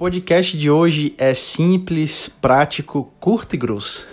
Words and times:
podcast 0.00 0.56
de 0.56 0.70
hoje 0.70 1.14
é 1.18 1.34
simples, 1.34 2.26
prático, 2.26 3.12
curto 3.20 3.54
e 3.54 3.58
grosso. 3.58 4.08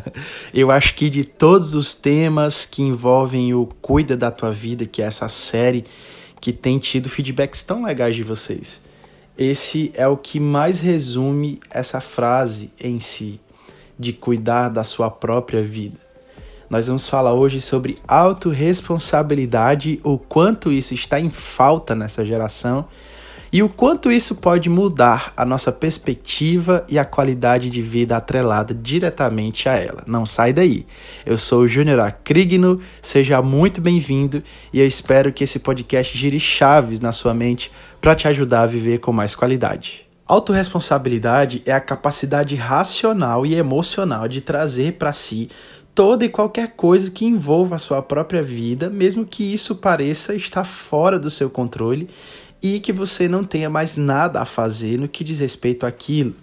Eu 0.52 0.70
acho 0.70 0.94
que 0.94 1.08
de 1.08 1.24
todos 1.24 1.74
os 1.74 1.94
temas 1.94 2.66
que 2.66 2.82
envolvem 2.82 3.54
o 3.54 3.64
Cuida 3.80 4.18
da 4.18 4.30
Tua 4.30 4.52
Vida, 4.52 4.84
que 4.84 5.00
é 5.00 5.06
essa 5.06 5.30
série 5.30 5.86
que 6.42 6.52
tem 6.52 6.78
tido 6.78 7.08
feedbacks 7.08 7.62
tão 7.62 7.84
legais 7.84 8.14
de 8.14 8.22
vocês, 8.22 8.82
esse 9.38 9.90
é 9.94 10.06
o 10.06 10.14
que 10.14 10.38
mais 10.38 10.78
resume 10.78 11.58
essa 11.70 12.02
frase 12.02 12.70
em 12.78 13.00
si, 13.00 13.40
de 13.98 14.12
cuidar 14.12 14.68
da 14.68 14.84
sua 14.84 15.10
própria 15.10 15.62
vida. 15.62 15.96
Nós 16.68 16.86
vamos 16.86 17.08
falar 17.08 17.32
hoje 17.32 17.62
sobre 17.62 17.96
autorresponsabilidade, 18.06 20.00
o 20.04 20.18
quanto 20.18 20.70
isso 20.70 20.92
está 20.92 21.18
em 21.18 21.30
falta 21.30 21.94
nessa 21.94 22.26
geração 22.26 22.86
e 23.52 23.62
o 23.64 23.68
quanto 23.68 24.12
isso 24.12 24.36
pode 24.36 24.68
mudar 24.70 25.32
a 25.36 25.44
nossa 25.44 25.72
perspectiva 25.72 26.84
e 26.88 26.98
a 26.98 27.04
qualidade 27.04 27.68
de 27.68 27.82
vida 27.82 28.16
atrelada 28.16 28.72
diretamente 28.72 29.68
a 29.68 29.74
ela. 29.74 30.04
Não 30.06 30.24
sai 30.24 30.52
daí. 30.52 30.86
Eu 31.26 31.36
sou 31.36 31.62
o 31.62 31.68
Júnior 31.68 31.98
Acrigno, 31.98 32.80
seja 33.02 33.42
muito 33.42 33.80
bem-vindo 33.80 34.40
e 34.72 34.78
eu 34.78 34.86
espero 34.86 35.32
que 35.32 35.42
esse 35.42 35.58
podcast 35.58 36.16
gire 36.16 36.38
chaves 36.38 37.00
na 37.00 37.10
sua 37.10 37.34
mente 37.34 37.72
para 38.00 38.14
te 38.14 38.28
ajudar 38.28 38.62
a 38.62 38.66
viver 38.66 38.98
com 38.98 39.12
mais 39.12 39.34
qualidade. 39.34 40.06
Autoresponsabilidade 40.28 41.60
é 41.66 41.72
a 41.72 41.80
capacidade 41.80 42.54
racional 42.54 43.44
e 43.44 43.56
emocional 43.56 44.28
de 44.28 44.40
trazer 44.40 44.92
para 44.92 45.12
si 45.12 45.48
toda 45.92 46.24
e 46.24 46.28
qualquer 46.28 46.68
coisa 46.76 47.10
que 47.10 47.26
envolva 47.26 47.74
a 47.74 47.80
sua 47.80 48.00
própria 48.00 48.40
vida, 48.40 48.88
mesmo 48.88 49.26
que 49.26 49.52
isso 49.52 49.74
pareça 49.74 50.32
estar 50.32 50.62
fora 50.62 51.18
do 51.18 51.28
seu 51.28 51.50
controle 51.50 52.08
e 52.62 52.78
que 52.80 52.92
você 52.92 53.28
não 53.28 53.42
tenha 53.44 53.70
mais 53.70 53.96
nada 53.96 54.40
a 54.40 54.44
fazer 54.44 54.98
no 54.98 55.08
que 55.08 55.24
diz 55.24 55.38
respeito 55.38 55.86
àquilo. 55.86 56.34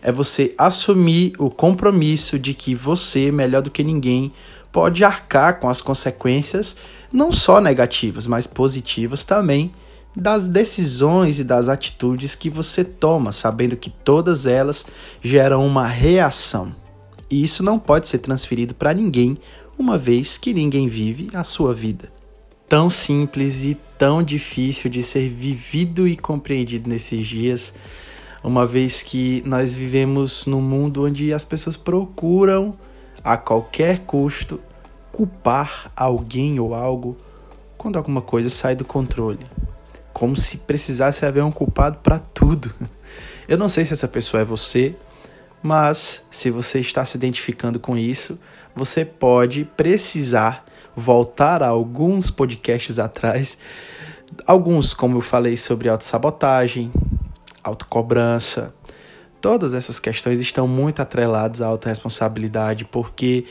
É 0.00 0.12
você 0.12 0.54
assumir 0.58 1.32
o 1.38 1.50
compromisso 1.50 2.38
de 2.38 2.54
que 2.54 2.74
você, 2.74 3.32
melhor 3.32 3.62
do 3.62 3.70
que 3.70 3.82
ninguém, 3.82 4.32
pode 4.70 5.02
arcar 5.04 5.58
com 5.58 5.68
as 5.68 5.80
consequências, 5.80 6.76
não 7.12 7.32
só 7.32 7.60
negativas, 7.60 8.26
mas 8.26 8.46
positivas 8.46 9.24
também, 9.24 9.72
das 10.14 10.46
decisões 10.46 11.40
e 11.40 11.44
das 11.44 11.68
atitudes 11.68 12.34
que 12.34 12.48
você 12.48 12.84
toma, 12.84 13.32
sabendo 13.32 13.76
que 13.76 13.90
todas 13.90 14.46
elas 14.46 14.86
geram 15.22 15.66
uma 15.66 15.86
reação. 15.86 16.74
E 17.30 17.42
isso 17.42 17.62
não 17.62 17.78
pode 17.78 18.08
ser 18.08 18.18
transferido 18.18 18.74
para 18.74 18.92
ninguém, 18.92 19.38
uma 19.76 19.98
vez 19.98 20.36
que 20.36 20.52
ninguém 20.52 20.86
vive 20.86 21.30
a 21.32 21.42
sua 21.42 21.74
vida 21.74 22.14
tão 22.68 22.88
simples 22.88 23.64
e 23.64 23.74
tão 23.98 24.22
difícil 24.22 24.90
de 24.90 25.02
ser 25.02 25.28
vivido 25.28 26.08
e 26.08 26.16
compreendido 26.16 26.88
nesses 26.88 27.26
dias, 27.26 27.74
uma 28.42 28.66
vez 28.66 29.02
que 29.02 29.42
nós 29.46 29.74
vivemos 29.74 30.46
num 30.46 30.60
mundo 30.60 31.04
onde 31.04 31.32
as 31.32 31.44
pessoas 31.44 31.76
procuram 31.76 32.76
a 33.22 33.36
qualquer 33.36 34.00
custo 34.00 34.60
culpar 35.10 35.92
alguém 35.96 36.58
ou 36.58 36.74
algo 36.74 37.16
quando 37.78 37.96
alguma 37.96 38.20
coisa 38.20 38.50
sai 38.50 38.74
do 38.74 38.84
controle. 38.84 39.46
Como 40.12 40.36
se 40.36 40.58
precisasse 40.58 41.24
haver 41.24 41.42
um 41.42 41.52
culpado 41.52 41.98
para 42.02 42.18
tudo. 42.18 42.74
Eu 43.48 43.58
não 43.58 43.68
sei 43.68 43.84
se 43.84 43.92
essa 43.92 44.08
pessoa 44.08 44.40
é 44.40 44.44
você, 44.44 44.94
mas 45.62 46.22
se 46.30 46.50
você 46.50 46.80
está 46.80 47.04
se 47.04 47.16
identificando 47.16 47.78
com 47.78 47.96
isso, 47.96 48.38
você 48.74 49.04
pode 49.04 49.64
precisar 49.76 50.63
voltar 50.96 51.62
a 51.62 51.68
alguns 51.68 52.30
podcasts 52.30 52.98
atrás, 52.98 53.58
alguns, 54.46 54.94
como 54.94 55.18
eu 55.18 55.20
falei, 55.20 55.56
sobre 55.56 55.88
autossabotagem, 55.88 56.90
autocobrança. 57.62 58.74
Todas 59.40 59.74
essas 59.74 60.00
questões 60.00 60.40
estão 60.40 60.66
muito 60.66 61.02
atreladas 61.02 61.60
à 61.60 61.66
autorresponsabilidade, 61.66 62.84
porque 62.86 63.44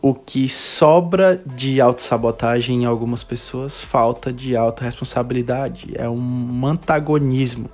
o 0.00 0.14
que 0.14 0.48
sobra 0.48 1.40
de 1.46 1.80
autossabotagem 1.80 2.82
em 2.82 2.84
algumas 2.84 3.22
pessoas 3.22 3.80
falta 3.80 4.32
de 4.32 4.56
autorresponsabilidade. 4.56 5.92
É 5.94 6.08
um 6.08 6.66
antagonismo, 6.66 7.70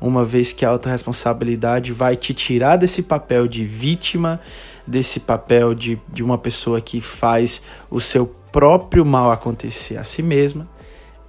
uma 0.00 0.24
vez 0.24 0.52
que 0.52 0.64
a 0.64 0.68
autorresponsabilidade 0.70 1.92
vai 1.92 2.14
te 2.14 2.32
tirar 2.32 2.76
desse 2.76 3.02
papel 3.02 3.48
de 3.48 3.64
vítima, 3.64 4.40
desse 4.86 5.18
papel 5.18 5.74
de, 5.74 5.98
de 6.08 6.22
uma 6.22 6.38
pessoa 6.38 6.80
que 6.80 7.00
faz 7.00 7.62
o 7.90 8.00
seu 8.00 8.32
próprio 8.56 9.04
mal 9.04 9.30
acontecer 9.30 9.98
a 9.98 10.04
si 10.04 10.22
mesma 10.22 10.66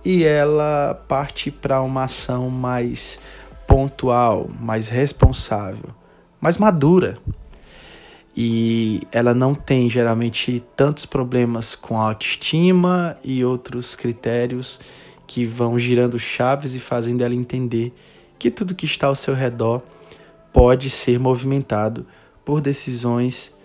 e 0.05 0.23
ela 0.23 0.93
parte 1.09 1.51
para 1.51 1.81
uma 1.81 2.05
ação 2.05 2.49
mais 2.49 3.19
pontual, 3.67 4.49
mais 4.61 4.87
responsável, 4.87 5.89
mais 6.39 6.57
madura. 6.57 7.17
E 8.33 9.01
ela 9.11 9.33
não 9.33 9.53
tem 9.53 9.89
geralmente 9.89 10.63
tantos 10.73 11.05
problemas 11.05 11.75
com 11.75 11.99
a 11.99 12.05
autoestima 12.05 13.17
e 13.21 13.43
outros 13.43 13.93
critérios 13.93 14.79
que 15.27 15.43
vão 15.43 15.77
girando 15.77 16.17
chaves 16.17 16.75
e 16.75 16.79
fazendo 16.79 17.25
ela 17.25 17.35
entender 17.35 17.93
que 18.39 18.49
tudo 18.49 18.73
que 18.73 18.85
está 18.85 19.07
ao 19.07 19.15
seu 19.15 19.33
redor 19.33 19.81
pode 20.53 20.89
ser 20.89 21.19
movimentado 21.19 22.07
por 22.45 22.61
decisões 22.61 23.56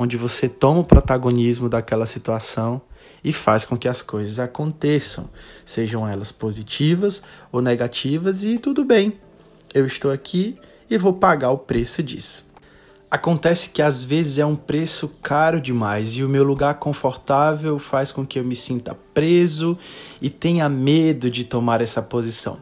onde 0.00 0.16
você 0.16 0.48
toma 0.48 0.78
o 0.78 0.84
protagonismo 0.84 1.68
daquela 1.68 2.06
situação 2.06 2.80
e 3.24 3.32
faz 3.32 3.64
com 3.64 3.76
que 3.76 3.88
as 3.88 4.00
coisas 4.00 4.38
aconteçam, 4.38 5.28
sejam 5.66 6.06
elas 6.06 6.30
positivas 6.30 7.20
ou 7.50 7.60
negativas, 7.60 8.44
e 8.44 8.58
tudo 8.58 8.84
bem. 8.84 9.18
Eu 9.74 9.84
estou 9.84 10.12
aqui 10.12 10.56
e 10.88 10.96
vou 10.96 11.14
pagar 11.14 11.50
o 11.50 11.58
preço 11.58 12.00
disso. 12.00 12.46
Acontece 13.10 13.70
que 13.70 13.82
às 13.82 14.04
vezes 14.04 14.38
é 14.38 14.46
um 14.46 14.54
preço 14.54 15.08
caro 15.20 15.60
demais 15.60 16.10
e 16.10 16.22
o 16.22 16.28
meu 16.28 16.44
lugar 16.44 16.74
confortável 16.74 17.76
faz 17.80 18.12
com 18.12 18.24
que 18.24 18.38
eu 18.38 18.44
me 18.44 18.54
sinta 18.54 18.96
preso 19.12 19.76
e 20.22 20.30
tenha 20.30 20.68
medo 20.68 21.28
de 21.28 21.42
tomar 21.42 21.80
essa 21.80 22.00
posição. 22.00 22.60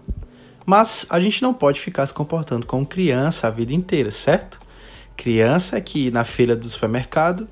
Mas 0.64 1.04
a 1.10 1.20
gente 1.20 1.42
não 1.42 1.52
pode 1.52 1.80
ficar 1.80 2.06
se 2.06 2.14
comportando 2.14 2.64
como 2.64 2.86
criança 2.86 3.46
a 3.46 3.50
vida 3.50 3.74
inteira, 3.74 4.10
certo? 4.10 4.58
Criança 5.16 5.80
que 5.80 6.10
na 6.10 6.24
fila 6.24 6.54
do 6.54 6.68
supermercado 6.68 7.48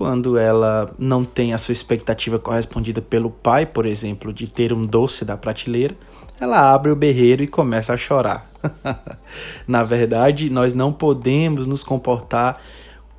quando 0.00 0.38
ela 0.38 0.90
não 0.98 1.24
tem 1.24 1.52
a 1.52 1.58
sua 1.58 1.72
expectativa 1.72 2.38
correspondida 2.38 3.02
pelo 3.02 3.30
pai, 3.30 3.66
por 3.66 3.84
exemplo, 3.84 4.32
de 4.32 4.46
ter 4.46 4.72
um 4.72 4.86
doce 4.86 5.26
da 5.26 5.36
prateleira, 5.36 5.94
ela 6.40 6.72
abre 6.72 6.90
o 6.90 6.96
berreiro 6.96 7.42
e 7.42 7.46
começa 7.46 7.92
a 7.92 7.98
chorar. 7.98 8.50
Na 9.68 9.82
verdade, 9.82 10.48
nós 10.48 10.72
não 10.72 10.90
podemos 10.90 11.66
nos 11.66 11.84
comportar 11.84 12.62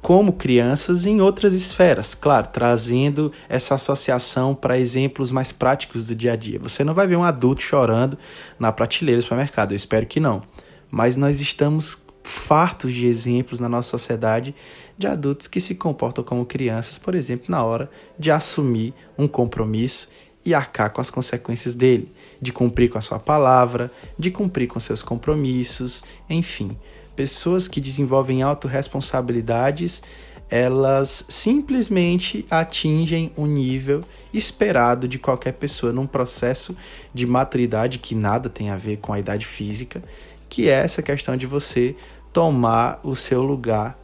como 0.02 0.34
crianças 0.34 1.06
em 1.06 1.22
outras 1.22 1.54
esferas, 1.54 2.16
claro, 2.16 2.48
trazendo 2.52 3.32
essa 3.48 3.76
associação 3.76 4.56
para 4.56 4.80
exemplos 4.80 5.32
mais 5.32 5.52
práticos 5.52 6.08
do 6.08 6.16
dia 6.16 6.34
a 6.34 6.36
dia. 6.36 6.58
Você 6.64 6.84
não 6.84 6.96
vai 6.96 7.06
ver 7.06 7.16
um 7.16 7.24
adulto 7.24 7.62
chorando 7.62 8.18
na 8.58 8.72
prateleira 8.72 9.20
do 9.20 9.24
supermercado, 9.24 9.74
eu 9.74 9.76
espero 9.76 10.08
que 10.08 10.20
não. 10.20 10.42
Mas 10.90 11.16
nós 11.16 11.40
estamos 11.40 12.08
fartos 12.24 12.94
de 12.94 13.06
exemplos 13.06 13.60
na 13.60 13.70
nossa 13.70 13.90
sociedade 13.90 14.56
de 14.98 15.08
adultos 15.08 15.48
que 15.48 15.60
se 15.60 15.76
comportam 15.76 16.24
como 16.24 16.46
crianças, 16.46 16.98
por 16.98 17.16
exemplo, 17.16 17.46
na 17.50 17.64
hora 17.64 17.90
de 18.18 18.30
assumir 18.32 18.94
um 19.18 19.28
compromisso 19.28 20.10
e 20.46 20.54
arcar 20.54 20.92
com 20.92 21.02
as 21.02 21.10
consequências 21.10 21.76
dele, 21.76 22.12
de 22.42 22.52
cumprir 22.52 22.90
com 22.90 22.98
a 22.98 23.02
sua 23.02 23.20
palavra, 23.20 23.92
de 24.18 24.32
cumprir 24.32 24.68
com 24.68 24.80
seus 24.80 25.04
compromissos, 25.04 26.04
enfim. 26.30 26.78
Pessoas 27.16 27.68
que 27.68 27.80
desenvolvem 27.80 28.42
autorresponsabilidades, 28.42 30.02
elas 30.50 31.26
simplesmente 31.30 32.46
atingem 32.50 33.32
o 33.36 33.46
nível 33.46 34.04
esperado 34.34 35.08
de 35.08 35.20
qualquer 35.20 35.54
pessoa 35.54 35.94
num 35.94 36.08
processo 36.08 36.76
de 37.14 37.26
maturidade 37.26 38.00
que 38.00 38.16
nada 38.16 38.50
tem 38.50 38.70
a 38.70 38.76
ver 38.76 38.98
com 38.98 39.14
a 39.14 39.20
idade 39.20 39.46
física, 39.46 40.02
que 40.50 40.68
é 40.68 40.74
essa 40.74 41.02
questão 41.02 41.38
de 41.38 41.46
você 41.46 41.96
tomar 42.34 43.00
o 43.04 43.16
seu 43.16 43.42
lugar 43.42 43.98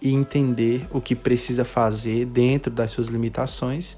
e 0.00 0.12
entender 0.12 0.86
o 0.90 1.00
que 1.00 1.14
precisa 1.14 1.64
fazer 1.64 2.26
dentro 2.26 2.70
das 2.70 2.90
suas 2.90 3.08
limitações 3.08 3.96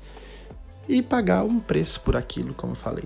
e 0.88 1.02
pagar 1.02 1.44
um 1.44 1.60
preço 1.60 2.00
por 2.00 2.16
aquilo, 2.16 2.54
como 2.54 2.72
eu 2.72 2.76
falei. 2.76 3.04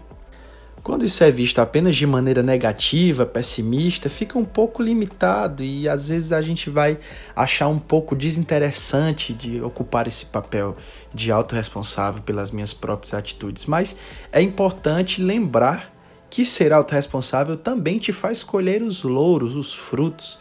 Quando 0.83 1.05
isso 1.05 1.23
é 1.23 1.31
visto 1.31 1.61
apenas 1.61 1.95
de 1.95 2.05
maneira 2.05 2.43
negativa, 2.43 3.25
pessimista, 3.25 4.11
fica 4.11 4.37
um 4.37 4.45
pouco 4.45 4.83
limitado 4.83 5.63
e 5.63 5.89
às 5.89 6.09
vezes 6.09 6.33
a 6.33 6.43
gente 6.43 6.69
vai 6.69 6.99
achar 7.37 7.69
um 7.69 7.79
pouco 7.79 8.17
desinteressante 8.17 9.33
de 9.33 9.63
ocupar 9.63 10.09
esse 10.09 10.27
papel 10.27 10.75
de 11.15 11.31
autorresponsável 11.31 12.21
pelas 12.23 12.51
minhas 12.51 12.73
próprias 12.73 13.15
atitudes. 13.15 13.65
Mas 13.67 13.95
é 14.33 14.43
importante 14.43 15.23
lembrar 15.23 15.93
que 16.33 16.47
ser 16.47 16.73
autorresponsável 16.73 17.59
também 17.59 17.99
te 17.99 18.11
faz 18.11 18.43
colher 18.43 18.83
os 18.83 19.03
louros, 19.03 19.55
os 19.55 19.75
frutos 19.75 20.39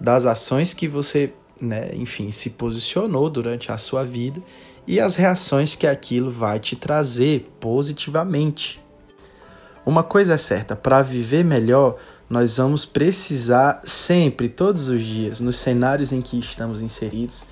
das 0.00 0.26
ações 0.26 0.74
que 0.74 0.88
você, 0.88 1.32
né, 1.60 1.90
enfim, 1.94 2.32
se 2.32 2.50
posicionou 2.50 3.30
durante 3.30 3.70
a 3.70 3.78
sua 3.78 4.02
vida 4.02 4.42
e 4.88 4.98
as 4.98 5.14
reações 5.14 5.76
que 5.76 5.86
aquilo 5.86 6.32
vai 6.32 6.58
te 6.58 6.74
trazer 6.74 7.48
positivamente. 7.60 8.82
Uma 9.86 10.02
coisa 10.02 10.34
é 10.34 10.36
certa, 10.36 10.74
para 10.74 11.00
viver 11.00 11.44
melhor, 11.44 11.96
nós 12.28 12.56
vamos 12.56 12.84
precisar 12.84 13.82
sempre, 13.84 14.48
todos 14.48 14.88
os 14.88 15.00
dias, 15.00 15.38
nos 15.38 15.58
cenários 15.58 16.12
em 16.12 16.20
que 16.20 16.40
estamos 16.40 16.80
inseridos, 16.80 17.44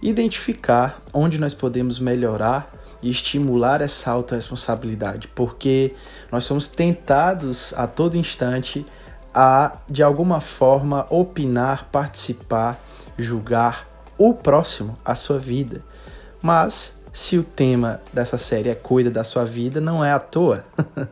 identificar 0.00 1.02
onde 1.12 1.38
nós 1.38 1.52
podemos 1.52 1.98
melhorar 1.98 2.72
e 3.02 3.10
estimular 3.10 3.80
essa 3.80 4.10
autorresponsabilidade, 4.10 5.28
porque 5.28 5.94
nós 6.30 6.44
somos 6.44 6.68
tentados 6.68 7.72
a 7.76 7.86
todo 7.86 8.16
instante 8.16 8.84
a, 9.32 9.78
de 9.88 10.02
alguma 10.02 10.40
forma, 10.40 11.06
opinar, 11.10 11.88
participar, 11.92 12.82
julgar 13.16 13.88
o 14.16 14.34
próximo, 14.34 14.98
a 15.04 15.14
sua 15.14 15.38
vida. 15.38 15.82
Mas 16.42 16.98
se 17.12 17.38
o 17.38 17.42
tema 17.42 18.00
dessa 18.12 18.38
série 18.38 18.68
é 18.68 18.74
cuida 18.74 19.10
da 19.10 19.24
sua 19.24 19.44
vida, 19.44 19.80
não 19.80 20.04
é 20.04 20.12
à 20.12 20.18
toa. 20.18 20.64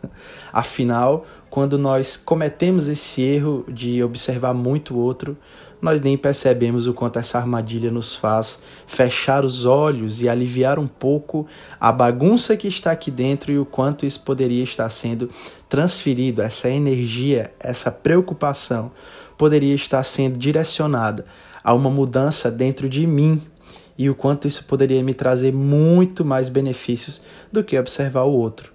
Afinal, 0.52 1.24
quando 1.50 1.78
nós 1.78 2.16
cometemos 2.16 2.88
esse 2.88 3.22
erro 3.22 3.64
de 3.68 4.02
observar 4.02 4.52
muito 4.52 4.94
o 4.94 4.98
outro, 4.98 5.36
nós 5.80 6.00
nem 6.00 6.16
percebemos 6.16 6.86
o 6.86 6.94
quanto 6.94 7.18
essa 7.18 7.38
armadilha 7.38 7.90
nos 7.90 8.14
faz 8.14 8.60
fechar 8.86 9.44
os 9.44 9.64
olhos 9.64 10.22
e 10.22 10.28
aliviar 10.28 10.78
um 10.78 10.86
pouco 10.86 11.46
a 11.78 11.92
bagunça 11.92 12.56
que 12.56 12.68
está 12.68 12.90
aqui 12.90 13.10
dentro 13.10 13.52
e 13.52 13.58
o 13.58 13.64
quanto 13.64 14.06
isso 14.06 14.20
poderia 14.22 14.64
estar 14.64 14.88
sendo 14.88 15.30
transferido, 15.68 16.42
essa 16.42 16.68
energia, 16.68 17.52
essa 17.60 17.90
preocupação 17.90 18.90
poderia 19.36 19.74
estar 19.74 20.02
sendo 20.02 20.38
direcionada 20.38 21.26
a 21.62 21.74
uma 21.74 21.90
mudança 21.90 22.50
dentro 22.50 22.88
de 22.88 23.06
mim 23.06 23.42
e 23.98 24.08
o 24.08 24.14
quanto 24.14 24.46
isso 24.46 24.64
poderia 24.64 25.02
me 25.02 25.14
trazer 25.14 25.52
muito 25.52 26.24
mais 26.24 26.48
benefícios 26.48 27.22
do 27.50 27.64
que 27.64 27.78
observar 27.78 28.22
o 28.22 28.32
outro. 28.32 28.72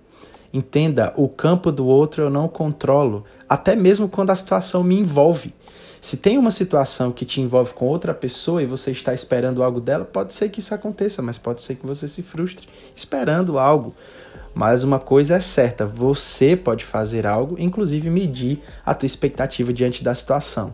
Entenda, 0.54 1.14
o 1.16 1.30
campo 1.30 1.72
do 1.72 1.86
outro 1.86 2.24
eu 2.24 2.30
não 2.30 2.48
controlo, 2.48 3.24
até 3.48 3.76
mesmo 3.76 4.10
quando 4.10 4.32
a 4.32 4.36
situação 4.36 4.84
me 4.84 5.00
envolve. 5.00 5.54
Se 6.02 6.18
tem 6.18 6.36
uma 6.36 6.50
situação 6.50 7.12
que 7.12 7.24
te 7.24 7.40
envolve 7.40 7.74
com 7.74 7.86
outra 7.86 8.12
pessoa 8.12 8.64
e 8.64 8.66
você 8.66 8.90
está 8.90 9.14
esperando 9.14 9.62
algo 9.62 9.80
dela, 9.80 10.04
pode 10.04 10.34
ser 10.34 10.50
que 10.50 10.60
isso 10.60 10.74
aconteça, 10.74 11.22
mas 11.22 11.38
pode 11.38 11.62
ser 11.62 11.76
que 11.76 11.86
você 11.86 12.08
se 12.08 12.24
frustre 12.24 12.68
esperando 12.96 13.60
algo. 13.60 13.94
Mas 14.52 14.84
uma 14.84 15.00
coisa 15.00 15.36
é 15.36 15.40
certa, 15.40 15.86
você 15.86 16.56
pode 16.56 16.84
fazer 16.84 17.28
algo, 17.28 17.56
inclusive 17.60 18.10
medir 18.10 18.64
a 18.84 18.96
tua 18.96 19.06
expectativa 19.06 19.72
diante 19.72 20.04
da 20.04 20.16
situação. 20.16 20.74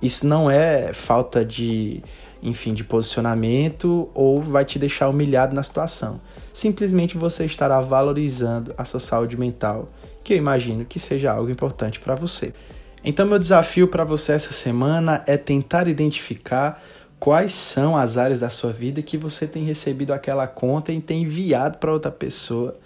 Isso 0.00 0.24
não 0.24 0.48
é 0.48 0.92
falta 0.92 1.44
de, 1.44 2.00
enfim, 2.40 2.72
de 2.72 2.84
posicionamento 2.84 4.08
ou 4.14 4.40
vai 4.40 4.64
te 4.64 4.78
deixar 4.78 5.08
humilhado 5.08 5.52
na 5.52 5.64
situação. 5.64 6.20
Simplesmente 6.52 7.18
você 7.18 7.44
estará 7.44 7.80
valorizando 7.80 8.72
a 8.78 8.84
sua 8.84 9.00
saúde 9.00 9.36
mental, 9.36 9.88
que 10.22 10.32
eu 10.32 10.38
imagino 10.38 10.84
que 10.84 11.00
seja 11.00 11.32
algo 11.32 11.50
importante 11.50 11.98
para 11.98 12.14
você. 12.14 12.54
Então, 13.02 13.26
meu 13.26 13.38
desafio 13.38 13.88
para 13.88 14.04
você 14.04 14.32
essa 14.32 14.52
semana 14.52 15.24
é 15.26 15.38
tentar 15.38 15.88
identificar 15.88 16.82
quais 17.18 17.54
são 17.54 17.96
as 17.96 18.18
áreas 18.18 18.40
da 18.40 18.50
sua 18.50 18.72
vida 18.72 19.00
que 19.00 19.16
você 19.16 19.46
tem 19.46 19.64
recebido 19.64 20.12
aquela 20.12 20.46
conta 20.46 20.92
e 20.92 21.00
tem 21.00 21.22
enviado 21.22 21.78
para 21.78 21.92
outra 21.92 22.10
pessoa. 22.10 22.76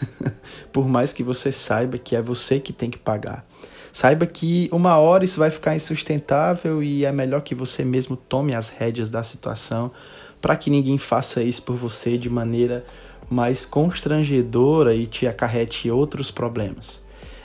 Por 0.72 0.88
mais 0.88 1.12
que 1.12 1.22
você 1.22 1.52
saiba 1.52 1.98
que 1.98 2.16
é 2.16 2.22
você 2.22 2.60
que 2.60 2.72
tem 2.72 2.90
que 2.90 2.98
pagar. 2.98 3.44
Saiba 3.92 4.24
que 4.24 4.70
uma 4.72 4.96
hora 4.96 5.22
isso 5.22 5.38
vai 5.38 5.50
ficar 5.50 5.76
insustentável 5.76 6.82
e 6.82 7.04
é 7.04 7.12
melhor 7.12 7.42
que 7.42 7.54
você 7.54 7.84
mesmo 7.84 8.16
tome 8.16 8.54
as 8.54 8.70
rédeas 8.70 9.10
da 9.10 9.22
situação 9.22 9.92
para 10.40 10.56
que 10.56 10.70
ninguém 10.70 10.96
faça 10.96 11.42
isso 11.42 11.62
por 11.62 11.76
você 11.76 12.16
de 12.16 12.30
maneira 12.30 12.84
mais 13.28 13.66
constrangedora 13.66 14.94
e 14.94 15.06
te 15.06 15.26
acarrete 15.26 15.90
outros 15.90 16.30
problemas. 16.30 17.02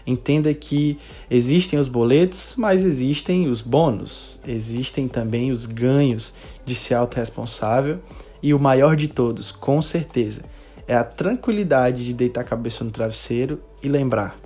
Entenda 0.08 0.54
que 0.54 0.98
existem 1.30 1.78
os 1.78 1.90
boletos, 1.90 2.54
mas 2.56 2.82
existem 2.82 3.50
os 3.50 3.62
bônus, 3.62 4.40
existem 4.48 5.06
também 5.06 5.52
os 5.52 5.66
ganhos 5.66 6.34
de 6.66 6.74
ser 6.74 6.94
autorresponsável 6.94 8.00
e 8.42 8.54
o 8.54 8.60
maior 8.60 8.96
de 8.96 9.10
todos, 9.10 9.52
com 9.52 9.82
certeza, 9.82 10.44
é 10.88 10.96
a 10.96 11.04
tranquilidade 11.04 12.06
de 12.06 12.14
deitar 12.14 12.42
a 12.42 12.46
cabeça 12.46 12.86
no 12.86 12.92
travesseiro 12.92 13.62
e 13.84 13.90
lembrar: 13.90 14.38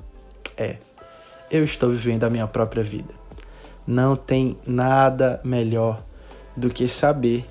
é, 0.58 0.78
eu 1.52 1.64
estou 1.64 1.92
vivendo 1.92 2.24
a 2.24 2.30
minha 2.30 2.48
própria 2.48 2.82
vida. 2.82 3.14
Não 3.86 4.16
tem 4.16 4.58
nada 4.66 5.40
melhor 5.44 6.04
do 6.58 6.72
que 6.72 6.88
saber 6.88 7.46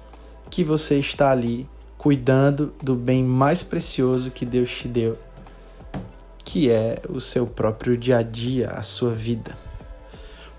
que 0.50 0.64
você 0.64 0.98
está 0.98 1.30
ali 1.30 1.68
cuidando 1.96 2.72
do 2.82 2.96
bem 2.96 3.22
mais 3.22 3.62
precioso 3.62 4.30
que 4.30 4.44
Deus 4.44 4.70
te 4.70 4.88
deu, 4.88 5.16
que 6.44 6.70
é 6.70 7.00
o 7.08 7.20
seu 7.20 7.46
próprio 7.46 7.96
dia 7.96 8.18
a 8.18 8.22
dia, 8.22 8.70
a 8.70 8.82
sua 8.82 9.12
vida. 9.12 9.56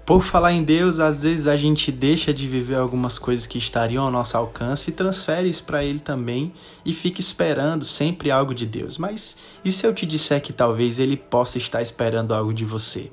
Por 0.06 0.24
falar 0.24 0.51
em 0.51 0.63
Deus, 0.63 1.00
às 1.00 1.24
vezes 1.24 1.48
a 1.48 1.56
gente 1.56 1.92
deixa 1.92 2.33
de 2.33 2.48
viver 2.48 2.75
algumas 2.75 3.19
coisas 3.19 3.45
que 3.45 3.57
estariam 3.57 4.04
ao 4.04 4.12
nosso 4.12 4.36
alcance 4.36 4.89
e 4.89 4.94
transfere 4.94 5.48
isso 5.48 5.63
para 5.63 5.83
Ele 5.83 6.00
também 6.00 6.54
e 6.83 6.92
fica 6.92 7.22
esperando 7.22 7.86
sempre 7.86 8.31
algo 8.31 8.54
de 8.54 8.66
Deus. 8.66 8.98
Mas 8.98 9.38
e 9.63 9.72
se 9.72 9.86
eu 9.86 9.94
te 9.94 10.06
disser 10.06 10.42
que 10.42 10.51
talvez 10.51 11.00
Ele 11.00 11.16
possa 11.16 11.57
estar 11.57 11.81
esperando 11.81 12.34
algo 12.34 12.54
de 12.54 12.66
você? 12.66 13.12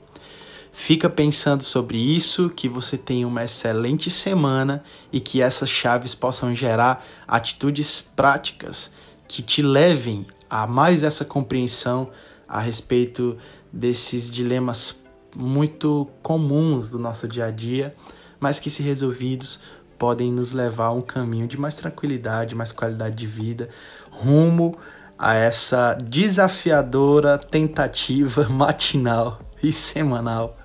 Fica 0.72 1.10
pensando 1.10 1.62
sobre 1.62 1.98
isso, 1.98 2.50
que 2.50 2.68
você 2.68 2.96
tenha 2.96 3.26
uma 3.26 3.44
excelente 3.44 4.10
semana 4.10 4.82
e 5.12 5.20
que 5.20 5.42
essas 5.42 5.68
chaves 5.68 6.14
possam 6.14 6.54
gerar 6.54 7.04
atitudes 7.26 8.00
práticas 8.00 8.92
que 9.26 9.42
te 9.42 9.60
levem 9.60 10.24
a 10.48 10.66
mais 10.66 11.02
essa 11.02 11.24
compreensão 11.24 12.10
a 12.48 12.60
respeito 12.60 13.36
desses 13.72 14.30
dilemas 14.30 15.04
muito 15.36 16.08
comuns 16.22 16.90
do 16.90 16.98
nosso 16.98 17.28
dia 17.28 17.46
a 17.46 17.50
dia, 17.50 17.94
mas 18.40 18.58
que, 18.58 18.70
se 18.70 18.82
resolvidos, 18.82 19.60
podem 19.98 20.32
nos 20.32 20.52
levar 20.52 20.86
a 20.86 20.92
um 20.92 21.00
caminho 21.00 21.46
de 21.46 21.58
mais 21.58 21.74
tranquilidade, 21.74 22.54
mais 22.54 22.72
qualidade 22.72 23.16
de 23.16 23.26
vida, 23.26 23.68
rumo 24.10 24.78
a 25.18 25.34
essa 25.34 25.94
desafiadora 25.94 27.36
tentativa 27.36 28.46
matinal 28.50 29.40
e 29.62 29.72
semanal 29.72 30.56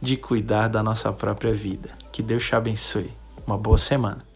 de 0.00 0.16
cuidar 0.16 0.68
da 0.68 0.82
nossa 0.82 1.12
própria 1.12 1.52
vida. 1.52 1.90
Que 2.10 2.22
Deus 2.22 2.44
te 2.44 2.54
abençoe. 2.54 3.12
Uma 3.46 3.58
boa 3.58 3.78
semana. 3.78 4.31